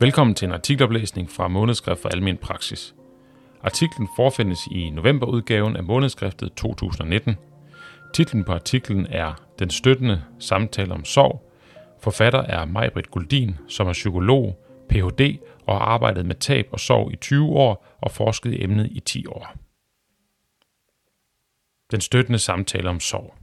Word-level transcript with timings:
Velkommen 0.00 0.34
til 0.34 0.46
en 0.46 0.52
artikeloplæsning 0.52 1.30
fra 1.30 1.48
Månedskrift 1.48 2.00
for 2.00 2.08
Almen 2.08 2.36
Praksis. 2.36 2.94
Artiklen 3.62 4.08
forfindes 4.16 4.58
i 4.70 4.90
novemberudgaven 4.90 5.76
af 5.76 5.84
Månedskriftet 5.84 6.52
2019. 6.52 7.36
Titlen 8.14 8.44
på 8.44 8.52
artiklen 8.52 9.06
er 9.06 9.34
Den 9.58 9.70
støttende 9.70 10.24
samtale 10.38 10.94
om 10.94 11.04
sorg. 11.04 11.50
Forfatter 12.00 12.38
er 12.38 12.64
Majbrit 12.64 13.10
Guldin, 13.10 13.56
som 13.68 13.88
er 13.88 13.92
psykolog, 13.92 14.64
Ph.D. 14.88 15.38
og 15.66 15.78
har 15.78 15.84
arbejdet 15.84 16.26
med 16.26 16.34
tab 16.34 16.68
og 16.72 16.80
sorg 16.80 17.12
i 17.12 17.16
20 17.16 17.48
år 17.48 17.86
og 18.00 18.10
forsket 18.10 18.52
i 18.52 18.64
emnet 18.64 18.88
i 18.92 19.00
10 19.00 19.26
år. 19.26 19.54
Den 21.90 22.00
støttende 22.00 22.38
samtale 22.38 22.88
om 22.88 23.00
sorg. 23.00 23.34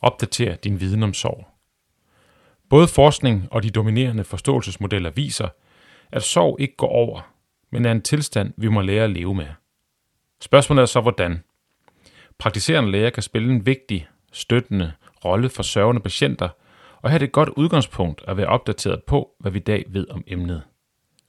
Opdater 0.00 0.54
din 0.54 0.80
viden 0.80 1.02
om 1.02 1.14
sorg. 1.14 1.48
Både 2.68 2.88
forskning 2.88 3.48
og 3.50 3.62
de 3.62 3.70
dominerende 3.70 4.24
forståelsesmodeller 4.24 5.10
viser, 5.10 5.48
at 6.12 6.22
sorg 6.22 6.60
ikke 6.60 6.76
går 6.76 6.88
over, 6.88 7.32
men 7.70 7.84
er 7.84 7.92
en 7.92 8.02
tilstand, 8.02 8.54
vi 8.56 8.68
må 8.68 8.80
lære 8.80 9.04
at 9.04 9.10
leve 9.10 9.34
med. 9.34 9.46
Spørgsmålet 10.40 10.82
er 10.82 10.86
så, 10.86 11.00
hvordan. 11.00 11.42
Praktiserende 12.38 12.90
læger 12.90 13.10
kan 13.10 13.22
spille 13.22 13.52
en 13.52 13.66
vigtig, 13.66 14.08
støttende 14.32 14.92
rolle 15.24 15.48
for 15.48 15.62
sørgende 15.62 16.02
patienter, 16.02 16.48
og 17.02 17.10
her 17.10 17.14
er 17.14 17.18
det 17.18 17.26
et 17.26 17.32
godt 17.32 17.48
udgangspunkt 17.48 18.22
at 18.28 18.36
være 18.36 18.46
opdateret 18.46 19.02
på, 19.02 19.30
hvad 19.40 19.52
vi 19.52 19.58
i 19.58 19.62
dag 19.62 19.84
ved 19.88 20.06
om 20.10 20.24
emnet. 20.26 20.62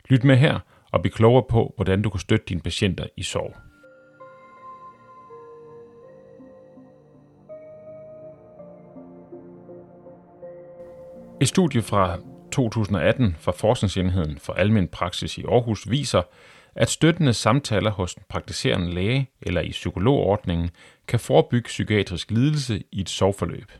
Lyt 0.09 0.23
med 0.23 0.37
her 0.37 0.59
og 0.91 1.01
bliv 1.01 1.11
klogere 1.11 1.43
på, 1.49 1.73
hvordan 1.75 2.01
du 2.01 2.09
kan 2.09 2.19
støtte 2.19 2.45
dine 2.49 2.61
patienter 2.61 3.05
i 3.17 3.23
sorg. 3.23 3.55
Et 11.41 11.47
studie 11.47 11.81
fra 11.81 12.17
2018 12.51 13.35
fra 13.39 13.51
Forskningsenheden 13.51 14.39
for 14.39 14.53
Almen 14.53 14.87
Praksis 14.87 15.37
i 15.37 15.43
Aarhus 15.43 15.89
viser, 15.89 16.21
at 16.75 16.89
støttende 16.89 17.33
samtaler 17.33 17.91
hos 17.91 18.13
en 18.13 18.23
praktiserende 18.29 18.93
læge 18.93 19.29
eller 19.41 19.61
i 19.61 19.69
psykologordningen 19.69 20.69
kan 21.07 21.19
forebygge 21.19 21.67
psykiatrisk 21.67 22.31
lidelse 22.31 22.83
i 22.91 23.01
et 23.01 23.09
sorgforløb. 23.09 23.71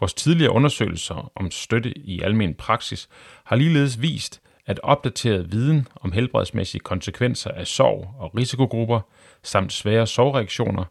Vores 0.00 0.14
tidligere 0.14 0.52
undersøgelser 0.52 1.32
om 1.34 1.50
støtte 1.50 1.98
i 1.98 2.20
almen 2.20 2.54
praksis 2.54 3.08
har 3.44 3.56
ligeledes 3.56 4.02
vist, 4.02 4.40
at 4.66 4.80
opdateret 4.82 5.52
viden 5.52 5.88
om 5.94 6.12
helbredsmæssige 6.12 6.80
konsekvenser 6.80 7.50
af 7.50 7.66
sorg 7.66 8.14
og 8.18 8.36
risikogrupper 8.36 9.00
samt 9.42 9.72
svære 9.72 10.06
sorgreaktioner 10.06 10.84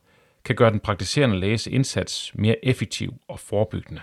kan 0.46 0.56
gøre 0.56 0.72
den 0.72 0.80
praktiserende 0.80 1.40
læges 1.40 1.68
indsats 1.68 2.32
mere 2.36 2.66
effektiv 2.66 3.14
og 3.28 3.40
forebyggende. 3.40 4.02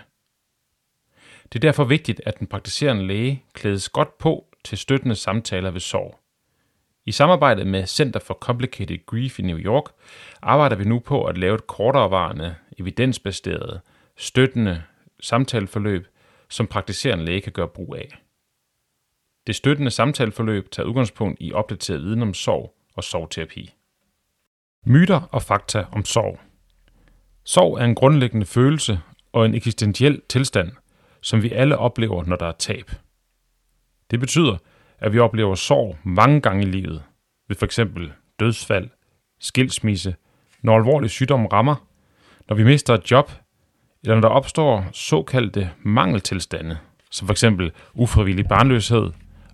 Det 1.52 1.58
er 1.58 1.69
derfor 1.69 1.84
vigtigt, 1.84 2.20
at 2.27 2.39
den 2.39 2.47
praktiserende 2.47 3.06
læge 3.06 3.44
klædes 3.52 3.89
godt 3.89 4.19
på 4.19 4.47
til 4.64 4.78
støttende 4.78 5.14
samtaler 5.14 5.70
ved 5.70 5.80
sorg. 5.80 6.19
I 7.05 7.12
samarbejde 7.12 7.64
med 7.64 7.86
Center 7.86 8.20
for 8.20 8.34
Complicated 8.34 9.06
Grief 9.06 9.39
i 9.39 9.42
New 9.42 9.58
York 9.58 9.84
arbejder 10.42 10.77
vi 10.77 10.84
nu 10.84 10.98
på 10.98 11.24
at 11.24 11.39
lave 11.39 11.55
et 11.55 11.67
korterevarende, 11.67 12.55
evidensbaseret, 12.78 13.80
støttende 14.17 14.83
samtaleforløb, 15.20 16.06
som 16.48 16.67
praktiserende 16.67 17.24
læge 17.24 17.41
kan 17.41 17.52
gøre 17.52 17.69
brug 17.69 17.97
af. 17.97 18.19
Det 19.47 19.56
støttende 19.56 19.91
samtaleforløb 19.91 20.70
tager 20.70 20.86
udgangspunkt 20.86 21.36
i 21.41 21.52
opdateret 21.52 22.02
viden 22.02 22.22
om 22.22 22.34
sorg 22.34 22.74
og 22.94 23.05
sorgterapi. 23.05 23.74
Myter 24.86 25.20
og 25.33 25.42
fakta 25.42 25.84
om 25.92 26.05
sorg. 26.05 26.41
Sorg 27.44 27.78
er 27.78 27.84
en 27.84 27.94
grundlæggende 27.94 28.47
følelse 28.47 29.00
og 29.33 29.47
en 29.47 29.55
eksistentiel 29.55 30.22
tilstand– 30.28 30.72
som 31.20 31.42
vi 31.42 31.53
alle 31.53 31.78
oplever, 31.78 32.25
når 32.25 32.36
der 32.36 32.47
er 32.47 32.53
tab. 32.53 32.91
Det 34.11 34.20
betyder, 34.20 34.56
at 34.98 35.12
vi 35.12 35.19
oplever 35.19 35.55
sorg 35.55 35.98
mange 36.05 36.41
gange 36.41 36.62
i 36.62 36.70
livet, 36.70 37.03
ved 37.48 37.56
f.eks. 37.56 37.81
dødsfald, 38.41 38.91
skilsmisse, 39.41 40.17
når 40.63 40.77
alvorlig 40.77 41.11
sygdom 41.11 41.46
rammer, 41.46 41.86
når 42.48 42.57
vi 42.57 42.64
mister 42.64 42.95
et 42.95 43.11
job, 43.11 43.33
eller 44.02 44.14
når 44.14 44.20
der 44.20 44.29
opstår 44.29 44.86
såkaldte 44.92 45.70
mangeltilstande, 45.83 46.79
som 47.11 47.29
f.eks. 47.29 47.45
ufrivillig 47.95 48.48
barnløshed, 48.48 49.11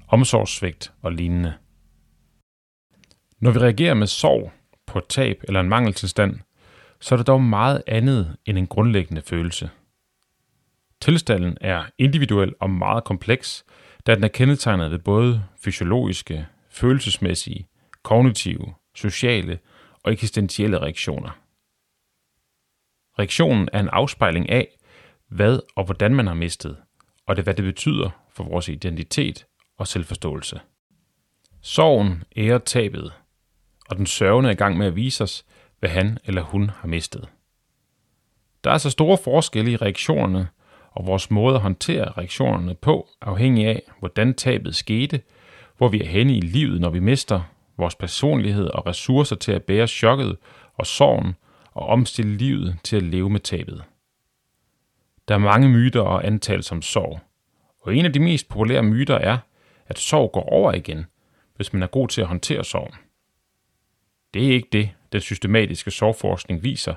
omsorgssvigt 0.08 0.92
og 1.02 1.12
lignende. 1.12 1.54
Når 3.40 3.50
vi 3.50 3.58
reagerer 3.58 3.94
med 3.94 4.06
sorg 4.06 4.52
på 4.86 4.98
et 4.98 5.06
tab 5.08 5.44
eller 5.48 5.60
en 5.60 5.68
mangeltilstand, 5.68 6.38
så 7.00 7.14
er 7.14 7.16
det 7.16 7.26
dog 7.26 7.42
meget 7.42 7.82
andet 7.86 8.36
end 8.46 8.58
en 8.58 8.66
grundlæggende 8.66 9.22
følelse– 9.22 9.70
Tilstanden 11.02 11.58
er 11.60 11.84
individuel 11.98 12.54
og 12.60 12.70
meget 12.70 13.04
kompleks, 13.04 13.64
da 14.06 14.14
den 14.14 14.24
er 14.24 14.28
kendetegnet 14.28 14.90
ved 14.90 14.98
både 14.98 15.44
fysiologiske, 15.60 16.46
følelsesmæssige, 16.70 17.68
kognitive, 18.02 18.74
sociale 18.94 19.58
og 20.02 20.12
eksistentielle 20.12 20.78
reaktioner. 20.78 21.30
Reaktionen 23.18 23.68
er 23.72 23.80
en 23.80 23.88
afspejling 23.88 24.50
af, 24.50 24.68
hvad 25.28 25.58
og 25.76 25.84
hvordan 25.84 26.14
man 26.14 26.26
har 26.26 26.34
mistet, 26.34 26.76
og 27.26 27.36
det 27.36 27.44
hvad 27.44 27.54
det 27.54 27.64
betyder 27.64 28.10
for 28.32 28.44
vores 28.44 28.68
identitet 28.68 29.46
og 29.78 29.86
selvforståelse. 29.86 30.60
Sorgen 31.60 32.24
ærer 32.36 32.58
tabet, 32.58 33.12
og 33.90 33.96
den 33.96 34.06
sørgende 34.06 34.50
er 34.50 34.54
i 34.54 34.56
gang 34.56 34.78
med 34.78 34.86
at 34.86 34.96
vise 34.96 35.24
os, 35.24 35.44
hvad 35.78 35.90
han 35.90 36.18
eller 36.24 36.42
hun 36.42 36.70
har 36.70 36.88
mistet. 36.88 37.28
Der 38.64 38.70
er 38.70 38.78
så 38.78 38.90
store 38.90 39.18
forskelle 39.18 39.72
i 39.72 39.76
reaktionerne, 39.76 40.48
og 40.94 41.06
vores 41.06 41.30
måde 41.30 41.54
at 41.54 41.60
håndtere 41.60 42.10
reaktionerne 42.10 42.74
på, 42.74 43.08
afhængig 43.20 43.66
af, 43.66 43.82
hvordan 43.98 44.34
tabet 44.34 44.74
skete, 44.74 45.20
hvor 45.78 45.88
vi 45.88 46.00
er 46.00 46.06
henne 46.06 46.36
i 46.36 46.40
livet, 46.40 46.80
når 46.80 46.90
vi 46.90 47.00
mister 47.00 47.40
vores 47.76 47.94
personlighed 47.94 48.66
og 48.66 48.86
ressourcer 48.86 49.36
til 49.36 49.52
at 49.52 49.62
bære 49.62 49.86
chokket 49.86 50.36
og 50.74 50.86
sorgen 50.86 51.34
og 51.72 51.86
omstille 51.86 52.36
livet 52.36 52.76
til 52.84 52.96
at 52.96 53.02
leve 53.02 53.30
med 53.30 53.40
tabet. 53.40 53.84
Der 55.28 55.34
er 55.34 55.38
mange 55.38 55.68
myter 55.68 56.00
og 56.00 56.26
antagelser 56.26 56.76
om 56.76 56.82
sorg, 56.82 57.20
og 57.80 57.96
en 57.96 58.04
af 58.04 58.12
de 58.12 58.20
mest 58.20 58.48
populære 58.48 58.82
myter 58.82 59.14
er, 59.14 59.38
at 59.86 59.98
sorg 59.98 60.32
går 60.32 60.48
over 60.48 60.72
igen, 60.72 61.06
hvis 61.56 61.72
man 61.72 61.82
er 61.82 61.86
god 61.86 62.08
til 62.08 62.20
at 62.20 62.26
håndtere 62.26 62.64
sorgen. 62.64 62.94
Det 64.34 64.48
er 64.48 64.52
ikke 64.52 64.68
det, 64.72 64.90
den 65.12 65.20
systematiske 65.20 65.90
sorgforskning 65.90 66.62
viser. 66.62 66.94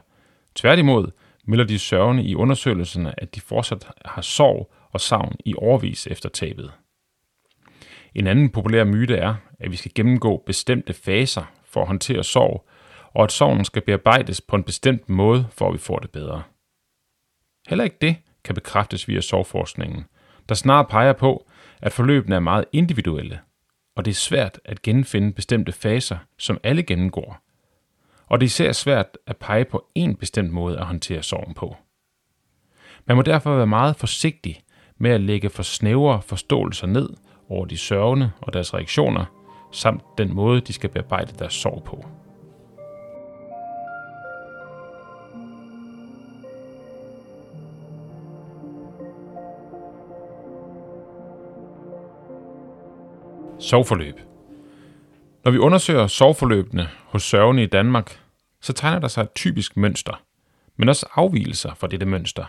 Tværtimod 0.56 1.12
melder 1.46 1.66
de 1.66 1.80
sørgende 1.80 2.24
i 2.24 2.36
undersøgelserne, 2.36 3.22
at 3.22 3.36
de 3.36 3.42
fortsat 3.42 3.88
har 4.06 4.22
sorg 4.22 4.74
og 4.92 5.02
savn 5.02 5.36
i 5.46 5.54
overvis 5.58 6.08
efter 6.08 6.30
tabet. 6.30 6.72
En 8.16 8.28
anden 8.28 8.50
populær 8.50 8.84
myte 8.84 9.16
er, 9.16 9.36
at 9.60 9.72
vi 9.72 9.76
skal 9.76 9.92
gennemgå 9.96 10.44
bestemte 10.46 10.94
faser 10.94 11.44
for 11.66 11.82
at 11.82 11.88
håndtere 11.88 12.24
sorg, 12.24 12.70
og 13.14 13.24
at 13.24 13.32
sorgen 13.32 13.66
skal 13.66 13.82
bearbejdes 13.82 14.42
på 14.42 14.56
en 14.56 14.64
bestemt 14.64 15.10
måde, 15.10 15.48
for 15.52 15.68
at 15.68 15.74
vi 15.74 15.78
får 15.78 16.00
det 16.00 16.12
bedre. 16.12 16.44
Heller 17.68 17.84
ikke 17.84 17.98
det 18.02 18.16
kan 18.44 18.56
bekræftes 18.56 19.08
via 19.08 19.22
sorgforskningen, 19.22 20.06
der 20.50 20.56
snarere 20.56 20.86
peger 20.86 21.14
på, 21.14 21.48
at 21.82 21.94
forløbene 21.94 22.36
er 22.36 22.40
meget 22.40 22.66
individuelle, 22.72 23.40
og 23.96 24.06
det 24.06 24.12
er 24.12 24.16
svært 24.16 24.60
at 24.66 24.82
genfinde 24.82 25.34
bestemte 25.34 25.72
faser, 25.72 26.18
som 26.38 26.60
alle 26.64 26.84
gennemgår, 26.84 27.45
og 28.28 28.40
det 28.40 28.46
er 28.46 28.48
især 28.48 28.72
svært 28.72 29.18
at 29.28 29.38
pege 29.38 29.66
på 29.66 29.86
en 29.96 30.16
bestemt 30.16 30.52
måde 30.52 30.80
at 30.80 30.86
håndtere 30.86 31.24
sorgen 31.24 31.54
på. 31.54 31.76
Man 33.06 33.18
må 33.18 33.24
derfor 33.24 33.56
være 33.56 33.68
meget 33.68 33.96
forsigtig 33.96 34.62
med 34.98 35.12
at 35.12 35.22
lægge 35.22 35.50
for 35.50 35.64
snævre 35.64 36.22
forståelser 36.22 36.88
ned 36.88 37.10
over 37.50 37.66
de 37.66 37.78
sørgende 37.78 38.32
og 38.42 38.54
deres 38.54 38.74
reaktioner, 38.74 39.26
samt 39.72 40.04
den 40.18 40.34
måde, 40.34 40.62
de 40.62 40.74
skal 40.74 40.90
bearbejde 40.90 41.34
deres 41.40 41.54
sorg 41.54 41.84
på. 41.84 42.06
Sorgforløb 53.60 54.35
når 55.46 55.52
vi 55.52 55.58
undersøger 55.58 56.08
sorgforløbene 56.08 56.90
hos 57.06 57.24
sørgende 57.24 57.64
i 57.64 57.66
Danmark, 57.66 58.20
så 58.62 58.74
tegner 58.74 59.00
der 59.00 59.08
sig 59.08 59.22
et 59.22 59.34
typisk 59.36 59.78
mønster, 59.78 60.22
men 60.76 60.90
også 60.90 61.06
afvielser 61.14 61.74
fra 61.74 61.88
dette 61.88 62.06
mønster. 62.06 62.46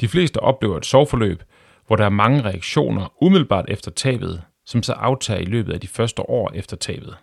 De 0.00 0.08
fleste 0.08 0.40
oplever 0.40 0.76
et 0.76 0.86
sorgforløb, 0.86 1.42
hvor 1.86 1.96
der 1.96 2.04
er 2.04 2.08
mange 2.08 2.42
reaktioner 2.42 3.12
umiddelbart 3.22 3.64
efter 3.68 3.90
tabet, 3.90 4.42
som 4.66 4.82
så 4.82 4.92
aftager 4.92 5.40
i 5.40 5.44
løbet 5.44 5.72
af 5.72 5.80
de 5.80 5.88
første 5.88 6.22
år 6.30 6.50
efter 6.54 6.76
tabet. 6.76 7.16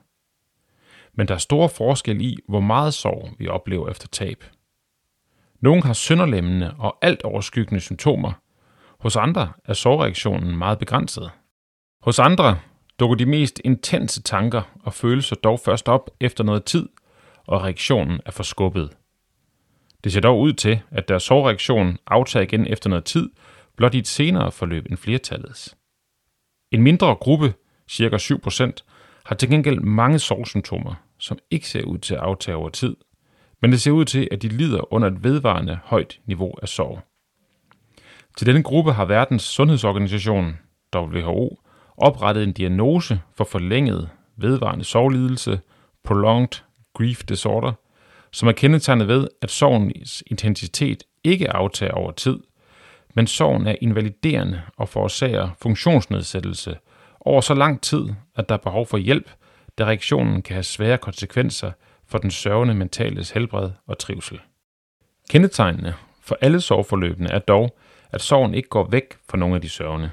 Men 1.13 1.27
der 1.27 1.33
er 1.33 1.37
store 1.37 1.69
forskel 1.69 2.21
i, 2.21 2.37
hvor 2.47 2.59
meget 2.59 2.93
sorg 2.93 3.29
vi 3.37 3.47
oplever 3.47 3.89
efter 3.89 4.07
tab. 4.07 4.43
Nogle 5.61 5.83
har 5.83 5.93
sønderlemmende 5.93 6.75
og 6.79 6.97
alt 7.01 7.23
overskyggende 7.23 7.81
symptomer. 7.81 8.31
Hos 8.99 9.15
andre 9.15 9.51
er 9.65 9.73
sorgreaktionen 9.73 10.57
meget 10.57 10.79
begrænset. 10.79 11.31
Hos 12.01 12.19
andre 12.19 12.59
dukker 12.99 13.15
de 13.15 13.25
mest 13.25 13.61
intense 13.63 14.21
tanker 14.21 14.61
og 14.83 14.93
følelser 14.93 15.35
dog 15.35 15.59
først 15.59 15.87
op 15.87 16.09
efter 16.19 16.43
noget 16.43 16.63
tid, 16.63 16.89
og 17.47 17.61
reaktionen 17.61 18.19
er 18.25 18.31
forskubbet. 18.31 18.97
Det 20.03 20.13
ser 20.13 20.21
dog 20.21 20.39
ud 20.39 20.53
til, 20.53 20.81
at 20.91 21.07
deres 21.07 21.23
sorgreaktion 21.23 21.97
aftager 22.07 22.43
igen 22.43 22.67
efter 22.67 22.89
noget 22.89 23.05
tid, 23.05 23.29
blot 23.75 23.93
i 23.93 23.97
et 23.97 24.07
senere 24.07 24.51
forløb 24.51 24.85
end 24.85 24.97
flertallets. 24.97 25.77
En 26.71 26.81
mindre 26.81 27.15
gruppe, 27.15 27.53
ca. 27.91 28.17
7%, 28.17 28.71
har 29.25 29.35
til 29.35 29.49
gengæld 29.49 29.79
mange 29.79 30.19
sovsymptomer, 30.19 30.93
som 31.19 31.37
ikke 31.51 31.67
ser 31.67 31.83
ud 31.83 31.97
til 31.97 32.13
at 32.13 32.19
aftage 32.19 32.55
over 32.55 32.69
tid, 32.69 32.95
men 33.61 33.71
det 33.71 33.81
ser 33.81 33.91
ud 33.91 34.05
til, 34.05 34.27
at 34.31 34.41
de 34.41 34.47
lider 34.47 34.93
under 34.93 35.07
et 35.07 35.23
vedvarende 35.23 35.79
højt 35.83 36.19
niveau 36.25 36.53
af 36.61 36.69
sorg. 36.69 36.99
Til 38.37 38.47
denne 38.47 38.63
gruppe 38.63 38.93
har 38.93 39.05
Verdens 39.05 39.43
Sundhedsorganisation, 39.43 40.57
WHO, 40.95 41.59
oprettet 41.97 42.43
en 42.43 42.53
diagnose 42.53 43.21
for 43.35 43.43
forlænget 43.43 44.09
vedvarende 44.37 44.85
sorglidelse, 44.85 45.59
prolonged 46.03 46.61
grief 46.93 47.23
disorder, 47.23 47.73
som 48.31 48.47
er 48.47 48.51
kendetegnet 48.51 49.07
ved, 49.07 49.27
at 49.41 49.51
sorgens 49.51 50.23
intensitet 50.27 51.03
ikke 51.23 51.51
aftager 51.51 51.93
over 51.93 52.11
tid, 52.11 52.39
men 53.15 53.27
sorgen 53.27 53.67
er 53.67 53.75
invaliderende 53.81 54.61
og 54.77 54.89
forårsager 54.89 55.49
funktionsnedsættelse 55.61 56.77
over 57.19 57.41
så 57.41 57.53
lang 57.53 57.81
tid, 57.81 58.05
at 58.35 58.49
der 58.49 58.55
er 58.55 58.59
behov 58.59 58.85
for 58.85 58.97
hjælp, 58.97 59.31
da 59.77 59.85
reaktionen 59.85 60.41
kan 60.41 60.53
have 60.53 60.63
svære 60.63 60.97
konsekvenser 60.97 61.71
for 62.07 62.17
den 62.17 62.31
sørgende 62.31 62.73
mentales 62.73 63.31
helbred 63.31 63.71
og 63.87 63.97
trivsel. 63.97 64.39
Kendetegnene 65.29 65.95
for 66.21 66.37
alle 66.41 66.61
sorgforløbene 66.61 67.29
er 67.29 67.39
dog, 67.39 67.77
at 68.11 68.21
sorgen 68.21 68.53
ikke 68.53 68.69
går 68.69 68.87
væk 68.89 69.17
for 69.29 69.37
nogle 69.37 69.55
af 69.55 69.61
de 69.61 69.69
sørgende. 69.69 70.11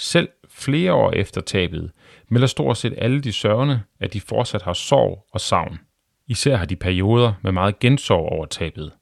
Selv 0.00 0.28
flere 0.48 0.92
år 0.92 1.10
efter 1.10 1.40
tabet 1.40 1.92
melder 2.28 2.46
stort 2.46 2.76
set 2.76 2.94
alle 2.98 3.20
de 3.20 3.32
sørgende, 3.32 3.82
at 3.98 4.12
de 4.12 4.20
fortsat 4.20 4.62
har 4.62 4.72
sorg 4.72 5.26
og 5.32 5.40
savn. 5.40 5.78
Især 6.26 6.56
har 6.56 6.64
de 6.64 6.76
perioder 6.76 7.32
med 7.42 7.52
meget 7.52 7.78
gensorg 7.78 8.32
over 8.32 8.46
tabet, 8.46 8.92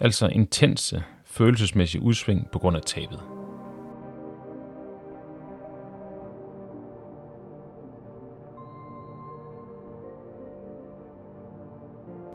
altså 0.00 0.26
intense 0.26 1.04
følelsesmæssige 1.26 2.02
udsving 2.02 2.48
på 2.52 2.58
grund 2.58 2.76
af 2.76 2.82
tabet. 2.82 3.20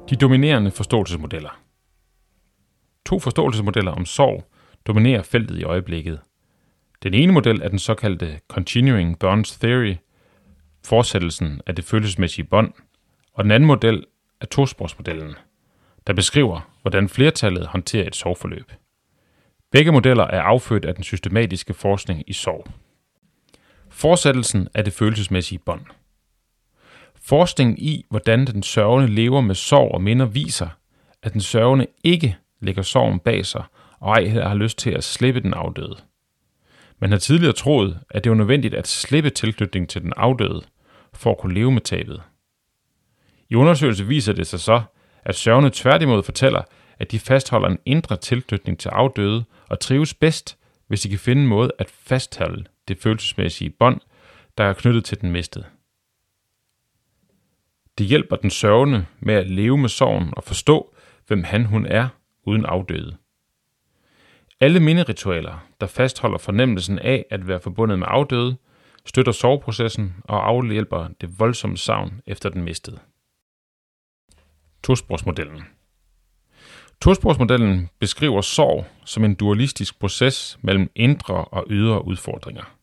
De 0.10 0.16
dominerende 0.16 0.72
forståelsesmodeller. 0.72 1.60
To 3.06 3.20
forståelsesmodeller 3.20 3.92
om 3.92 4.06
sorg 4.06 4.44
dominerer 4.88 5.24
feltet 5.24 5.60
i 5.60 5.64
øjeblikket. 5.64 6.20
Den 7.04 7.14
ene 7.14 7.34
model 7.34 7.62
er 7.62 7.70
den 7.70 7.80
såkaldte 7.80 8.40
Continuing 8.48 9.20
Bonds 9.20 9.58
Theory, 9.58 9.96
fortsættelsen 10.86 11.62
af 11.66 11.76
det 11.76 11.86
følelsesmæssige 11.86 12.46
bånd, 12.46 12.74
og 13.34 13.44
den 13.44 13.52
anden 13.52 13.68
model 13.68 14.06
er 14.42 14.46
tosporsmodellen, 14.46 15.36
der 16.08 16.14
beskriver, 16.14 16.70
hvordan 16.82 17.10
flertallet 17.10 17.68
håndterer 17.68 18.08
et 18.08 18.16
sorgforløb. 18.16 18.72
Begge 19.72 19.92
modeller 19.92 20.24
er 20.24 20.42
affødt 20.42 20.86
af 20.86 20.96
den 20.96 21.04
systematiske 21.04 21.74
forskning 21.74 22.24
i 22.28 22.34
sorg. 22.34 22.68
Fortsættelsen 23.90 24.68
af 24.74 24.84
det 24.84 24.94
følelsesmæssige 24.94 25.60
bånd. 25.60 25.86
Forskningen 27.16 27.78
i, 27.78 28.06
hvordan 28.10 28.48
den 28.48 28.64
sørgende 28.64 29.08
lever 29.08 29.42
med 29.42 29.56
sorg 29.56 29.92
og 29.92 30.02
minder, 30.02 30.26
viser, 30.26 30.68
at 31.24 31.34
den 31.34 31.42
sørgende 31.42 31.88
ikke 32.04 32.38
lægger 32.60 32.82
sorgen 32.82 33.20
bag 33.20 33.46
sig 33.46 33.64
og 34.00 34.12
ej 34.12 34.28
har 34.28 34.56
lyst 34.56 34.78
til 34.78 34.92
at 34.92 35.04
slippe 35.04 35.42
den 35.42 35.54
afdøde. 35.54 35.98
Man 37.04 37.12
har 37.12 37.20
tidligere 37.20 37.54
troet, 37.54 38.00
at 38.10 38.24
det 38.24 38.30
var 38.30 38.36
nødvendigt 38.36 38.74
at 38.74 38.88
slippe 38.88 39.30
tilknytning 39.30 39.90
til 39.90 40.02
den 40.02 40.14
afdøde, 40.18 40.62
for 41.14 41.32
at 41.32 41.38
kunne 41.38 41.54
leve 41.54 41.72
med 41.72 41.82
tabet. 41.82 42.22
I 43.50 43.56
undersøgelsen 43.56 44.10
viser 44.10 44.34
det 44.34 44.48
sig 44.48 44.60
så, 44.60 44.82
at 45.24 45.36
sørgende 45.36 45.70
tværtimod 45.74 46.24
fortæller, 46.24 46.62
at 47.00 47.12
de 47.12 47.20
fastholder 47.20 47.68
en 47.68 47.80
indre 47.86 48.18
tilknytning 48.18 48.80
til 48.80 48.90
afdøde 48.90 49.44
og 49.70 49.80
trives 49.80 50.14
bedst, 50.14 50.58
hvis 50.88 51.02
de 51.02 51.10
kan 51.10 51.20
finde 51.20 51.42
en 51.42 51.48
måde 51.48 51.72
at 51.80 51.90
fastholde 51.90 52.66
det 52.88 52.98
følelsesmæssige 52.98 53.70
bånd, 53.70 54.02
der 54.58 54.64
er 54.64 54.74
knyttet 54.74 55.06
til 55.06 55.22
den 55.22 55.32
mistede. 55.32 55.66
Det 57.98 58.06
hjælper 58.06 58.36
den 58.36 58.50
sørgende 58.50 59.06
med 59.20 59.34
at 59.34 59.50
leve 59.50 59.78
med 59.78 59.90
sorgen 59.90 60.34
og 60.38 60.44
forstå, 60.44 60.96
hvem 61.28 61.44
han 61.44 61.66
hun 61.66 61.86
er 61.86 62.08
uden 62.46 62.66
afdøde. 62.66 63.18
Alle 64.64 64.80
minderitualer, 64.80 65.68
der 65.82 65.88
fastholder 65.88 66.38
fornemmelsen 66.38 67.00
af 67.00 67.26
at 67.30 67.48
være 67.48 67.60
forbundet 67.60 68.00
med 68.00 68.08
afdøde, 68.10 68.56
støtter 69.06 69.32
soveprocessen 69.32 70.16
og 70.24 70.48
afhjælper 70.48 71.08
det 71.22 71.40
voldsomme 71.40 71.78
savn 71.78 72.22
efter 72.28 72.50
den 72.50 72.64
mistede. 72.64 73.00
Tosporsmodellen 74.84 75.64
Tosporsmodellen 77.02 77.90
beskriver 78.00 78.42
sorg 78.42 78.86
som 79.06 79.24
en 79.24 79.36
dualistisk 79.36 80.00
proces 80.00 80.60
mellem 80.62 80.92
indre 80.96 81.46
og 81.46 81.66
ydre 81.70 82.06
udfordringer. 82.06 82.76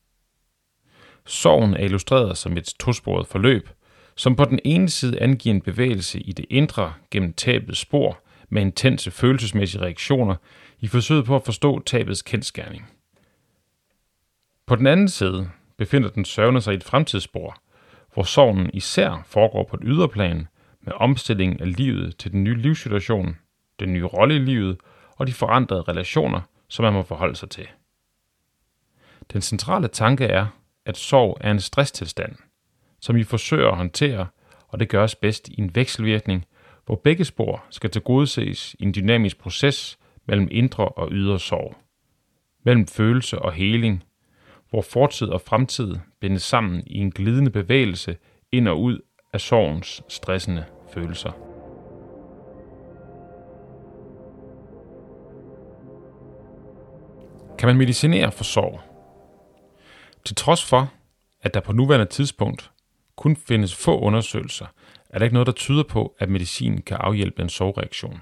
Sorgen 1.27 1.75
er 1.75 1.85
illustreret 1.85 2.39
som 2.39 2.57
et 2.57 2.75
tosporet 2.81 3.27
forløb, 3.27 3.69
som 4.17 4.37
på 4.37 4.45
den 4.45 4.59
ene 4.65 4.89
side 4.89 5.21
angiver 5.23 5.55
en 5.55 5.61
bevægelse 5.61 6.21
i 6.21 6.33
det 6.33 6.47
indre 6.51 6.95
gennem 7.11 7.33
tabets 7.33 7.79
spor 7.79 8.23
med 8.49 8.63
intense 8.63 9.11
følelsesmæssige 9.11 9.83
reaktioner 9.83 10.37
i 10.81 10.87
forsøget 10.87 11.25
på 11.25 11.37
at 11.37 11.45
forstå 11.45 11.83
tabets 11.83 12.23
kendskærning. 12.23 12.91
På 14.67 14.77
den 14.77 14.87
anden 14.87 15.09
side 15.09 15.51
befinder 15.77 16.09
den 16.09 16.25
sørgende 16.25 16.61
sig 16.61 16.73
i 16.73 16.77
et 16.77 16.85
fremtidsspor, 16.85 17.63
hvor 18.15 18.23
sorgen 18.23 18.71
især 18.75 19.23
foregår 19.27 19.65
på 19.65 19.77
et 19.77 19.83
yderplan 19.85 20.49
med 20.81 20.93
omstilling 20.97 21.61
af 21.61 21.77
livet 21.77 22.17
til 22.17 22.33
den 22.33 22.45
nye 22.45 22.55
livssituation– 22.55 23.37
den 23.81 23.93
nye 23.93 24.05
rolle 24.05 24.37
i 24.37 24.39
livet 24.39 24.77
og 25.17 25.27
de 25.27 25.33
forandrede 25.33 25.83
relationer, 25.83 26.41
som 26.69 26.83
man 26.83 26.93
må 26.93 27.03
forholde 27.03 27.37
sig 27.37 27.51
til. 27.51 27.69
Den 29.33 29.41
centrale 29.41 29.89
tanke 29.89 30.25
er, 30.25 30.47
at 30.87 30.97
sorg 30.97 31.39
er 31.41 31.51
en 31.51 31.61
stresstilstand, 31.61 32.37
som 33.01 33.17
vi 33.17 33.25
forsøger 33.25 33.69
at 33.69 33.77
håndtere, 33.77 34.27
og 34.69 34.81
det 34.81 34.89
gøres 34.89 35.15
bedst 35.15 35.49
i 35.49 35.61
en 35.61 35.75
vekselvirkning, 35.75 36.47
hvor 36.87 37.01
begge 37.05 37.25
spor 37.25 37.65
skal 37.71 37.91
tilgodeses 37.91 38.77
i 38.79 38.83
en 38.83 38.95
dynamisk 38.95 39.39
proces 39.39 39.99
mellem 40.31 40.49
indre 40.51 40.89
og 40.89 41.09
ydre 41.13 41.41
sorg, 41.41 41.77
mellem 42.65 42.87
følelse 42.87 43.39
og 43.39 43.53
heling, 43.53 44.05
hvor 44.71 44.83
fortid 44.83 45.29
og 45.29 45.41
fremtid 45.41 45.97
bindes 46.21 46.43
sammen 46.43 46.83
i 46.87 46.99
en 46.99 47.11
glidende 47.11 47.51
bevægelse 47.51 48.17
ind 48.53 48.69
og 48.69 48.83
ud 48.83 48.99
af 49.33 49.41
sorgens 49.41 50.03
stressende 50.09 50.65
følelser. 50.95 51.33
Kan 57.59 57.67
man 57.67 57.77
medicinere 57.77 58.33
for 58.33 58.45
sorg? 58.45 58.81
Til 60.25 60.37
trods 60.37 60.65
for, 60.65 60.93
at 61.43 61.55
der 61.55 61.61
på 61.61 61.73
nuværende 61.73 62.07
tidspunkt 62.07 62.71
kun 63.17 63.37
findes 63.37 63.75
få 63.75 64.01
undersøgelser, 64.01 64.67
er 65.09 65.19
der 65.19 65.25
ikke 65.25 65.35
noget, 65.35 65.47
der 65.47 65.53
tyder 65.53 65.83
på, 65.83 66.17
at 66.19 66.29
medicin 66.29 66.83
kan 66.83 66.97
afhjælpe 66.97 67.43
en 67.43 67.49
sorgreaktion. 67.49 68.21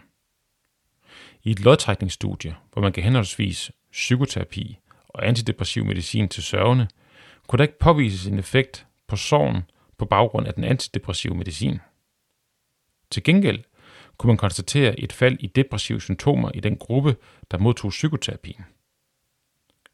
I 1.49 1.51
et 1.51 1.61
lodtrækningsstudie, 1.61 2.57
hvor 2.73 2.83
man 2.83 2.93
kan 2.93 3.03
henholdsvis 3.03 3.71
psykoterapi 3.93 4.79
og 5.09 5.29
antidepressiv 5.29 5.85
medicin 5.85 6.29
til 6.29 6.43
sørgende, 6.43 6.89
kunne 7.47 7.59
der 7.59 7.65
ikke 7.65 7.79
påvises 7.79 8.27
en 8.27 8.39
effekt 8.39 8.87
på 9.07 9.17
sorgen 9.17 9.63
på 9.99 10.05
baggrund 10.05 10.47
af 10.47 10.55
den 10.55 10.65
antidepressive 10.65 11.35
medicin. 11.35 11.81
Til 13.11 13.23
gengæld 13.23 13.65
kunne 14.19 14.29
man 14.29 14.37
konstatere 14.37 15.01
et 15.01 15.13
fald 15.13 15.37
i 15.41 15.47
depressive 15.47 16.01
symptomer 16.01 16.51
i 16.55 16.61
den 16.61 16.77
gruppe, 16.77 17.17
der 17.51 17.59
modtog 17.59 17.91
psykoterapien. 17.91 18.65